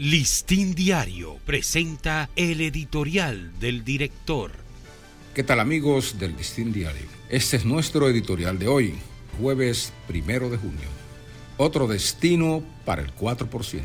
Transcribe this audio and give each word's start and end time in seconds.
Listín 0.00 0.76
Diario 0.76 1.38
presenta 1.44 2.30
el 2.36 2.60
editorial 2.60 3.58
del 3.58 3.82
director. 3.82 4.52
¿Qué 5.34 5.42
tal 5.42 5.58
amigos 5.58 6.20
del 6.20 6.36
Listín 6.36 6.72
Diario? 6.72 7.08
Este 7.28 7.56
es 7.56 7.64
nuestro 7.64 8.08
editorial 8.08 8.60
de 8.60 8.68
hoy, 8.68 8.94
jueves 9.40 9.92
primero 10.06 10.50
de 10.50 10.56
junio. 10.56 10.86
Otro 11.56 11.88
destino 11.88 12.62
para 12.84 13.02
el 13.02 13.12
4%. 13.12 13.80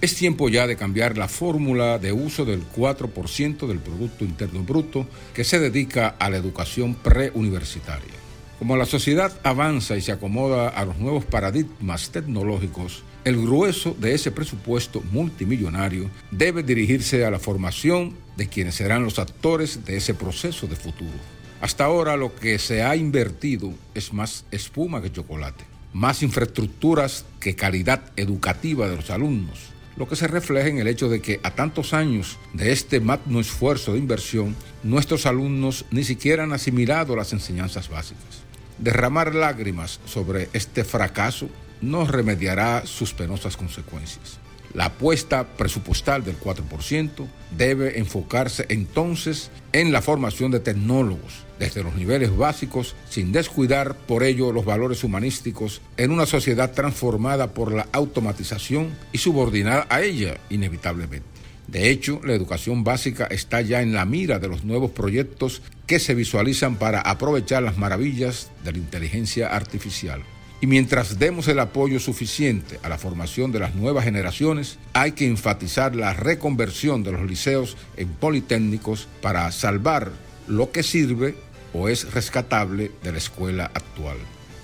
Es 0.00 0.16
tiempo 0.16 0.48
ya 0.48 0.66
de 0.66 0.76
cambiar 0.76 1.16
la 1.16 1.28
fórmula 1.28 2.00
de 2.00 2.10
uso 2.10 2.44
del 2.44 2.68
4% 2.68 3.68
del 3.68 3.78
Producto 3.78 4.24
Interno 4.24 4.64
Bruto 4.64 5.06
que 5.32 5.44
se 5.44 5.60
dedica 5.60 6.16
a 6.18 6.28
la 6.28 6.38
educación 6.38 6.96
preuniversitaria. 6.96 8.25
Como 8.58 8.78
la 8.78 8.86
sociedad 8.86 9.38
avanza 9.44 9.96
y 9.96 10.00
se 10.00 10.12
acomoda 10.12 10.68
a 10.68 10.86
los 10.86 10.96
nuevos 10.98 11.26
paradigmas 11.26 12.08
tecnológicos, 12.10 13.02
el 13.24 13.36
grueso 13.36 13.94
de 14.00 14.14
ese 14.14 14.30
presupuesto 14.30 15.02
multimillonario 15.10 16.10
debe 16.30 16.62
dirigirse 16.62 17.26
a 17.26 17.30
la 17.30 17.38
formación 17.38 18.16
de 18.36 18.48
quienes 18.48 18.76
serán 18.76 19.04
los 19.04 19.18
actores 19.18 19.84
de 19.84 19.98
ese 19.98 20.14
proceso 20.14 20.66
de 20.66 20.76
futuro. 20.76 21.18
Hasta 21.60 21.84
ahora 21.84 22.16
lo 22.16 22.34
que 22.34 22.58
se 22.58 22.82
ha 22.82 22.96
invertido 22.96 23.74
es 23.94 24.14
más 24.14 24.46
espuma 24.50 25.02
que 25.02 25.12
chocolate, 25.12 25.64
más 25.92 26.22
infraestructuras 26.22 27.26
que 27.40 27.56
calidad 27.56 28.10
educativa 28.16 28.88
de 28.88 28.96
los 28.96 29.10
alumnos, 29.10 29.75
lo 29.96 30.08
que 30.08 30.16
se 30.16 30.26
refleja 30.26 30.68
en 30.68 30.78
el 30.78 30.88
hecho 30.88 31.08
de 31.08 31.20
que 31.20 31.40
a 31.42 31.50
tantos 31.52 31.94
años 31.94 32.38
de 32.52 32.72
este 32.72 33.00
magno 33.00 33.40
esfuerzo 33.40 33.92
de 33.92 33.98
inversión, 33.98 34.54
nuestros 34.82 35.26
alumnos 35.26 35.86
ni 35.90 36.04
siquiera 36.04 36.44
han 36.44 36.52
asimilado 36.52 37.16
las 37.16 37.32
enseñanzas 37.32 37.88
básicas. 37.88 38.44
Derramar 38.78 39.34
lágrimas 39.34 40.00
sobre 40.04 40.48
este 40.52 40.84
fracaso 40.84 41.48
no 41.80 42.06
remediará 42.06 42.84
sus 42.86 43.14
penosas 43.14 43.56
consecuencias. 43.56 44.38
La 44.76 44.86
apuesta 44.86 45.46
presupuestal 45.56 46.22
del 46.22 46.38
4% 46.38 47.26
debe 47.56 47.98
enfocarse 47.98 48.66
entonces 48.68 49.50
en 49.72 49.90
la 49.90 50.02
formación 50.02 50.50
de 50.50 50.60
tecnólogos 50.60 51.46
desde 51.58 51.82
los 51.82 51.94
niveles 51.94 52.36
básicos, 52.36 52.94
sin 53.08 53.32
descuidar 53.32 53.96
por 53.96 54.22
ello 54.22 54.52
los 54.52 54.66
valores 54.66 55.02
humanísticos 55.02 55.80
en 55.96 56.10
una 56.10 56.26
sociedad 56.26 56.72
transformada 56.72 57.54
por 57.54 57.72
la 57.72 57.88
automatización 57.92 58.94
y 59.12 59.18
subordinada 59.18 59.86
a 59.88 60.02
ella 60.02 60.36
inevitablemente. 60.50 61.26
De 61.68 61.88
hecho, 61.88 62.20
la 62.22 62.34
educación 62.34 62.84
básica 62.84 63.24
está 63.24 63.62
ya 63.62 63.80
en 63.80 63.94
la 63.94 64.04
mira 64.04 64.38
de 64.38 64.48
los 64.48 64.64
nuevos 64.64 64.90
proyectos 64.90 65.62
que 65.86 65.98
se 65.98 66.14
visualizan 66.14 66.76
para 66.76 67.00
aprovechar 67.00 67.62
las 67.62 67.78
maravillas 67.78 68.50
de 68.62 68.72
la 68.72 68.78
inteligencia 68.78 69.48
artificial. 69.48 70.22
Y 70.60 70.66
mientras 70.66 71.18
demos 71.18 71.48
el 71.48 71.58
apoyo 71.58 72.00
suficiente 72.00 72.80
a 72.82 72.88
la 72.88 72.96
formación 72.96 73.52
de 73.52 73.58
las 73.58 73.74
nuevas 73.74 74.04
generaciones, 74.04 74.78
hay 74.94 75.12
que 75.12 75.26
enfatizar 75.26 75.94
la 75.94 76.14
reconversión 76.14 77.02
de 77.02 77.12
los 77.12 77.22
liceos 77.28 77.76
en 77.96 78.08
politécnicos 78.08 79.06
para 79.20 79.50
salvar 79.52 80.12
lo 80.48 80.70
que 80.70 80.82
sirve 80.82 81.36
o 81.74 81.88
es 81.88 82.12
rescatable 82.14 82.90
de 83.02 83.12
la 83.12 83.18
escuela 83.18 83.70
actual. 83.74 84.16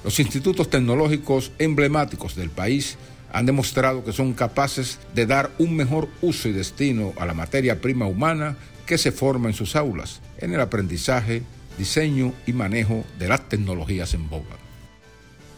Los 0.03 0.19
institutos 0.19 0.71
tecnológicos 0.71 1.53
emblemáticos 1.59 2.35
del 2.37 2.51
país 2.51 2.97
han 3.33 3.47
demostrado 3.47 4.03
que 4.05 4.13
son 4.13 4.33
capaces 4.33 4.99
de 5.15 5.27
dar 5.27 5.51
un 5.59 5.77
mejor 5.77 6.09
uso 6.23 6.49
y 6.49 6.53
destino 6.53 7.13
a 7.19 7.27
la 7.27 7.35
materia 7.35 7.81
prima 7.81 8.07
humana 8.07 8.57
que 8.87 8.99
se 8.99 9.13
forma 9.13 9.49
en 9.49 9.55
sus 9.55 9.77
aulas, 9.77 10.21
en 10.39 10.55
el 10.55 10.61
aprendizaje, 10.61 11.43
diseño 11.79 12.33
y 12.47 12.53
manejo 12.53 13.05
de 13.19 13.29
las 13.29 13.49
tecnologías 13.49 14.15
en 14.15 14.29
boga. 14.29 14.57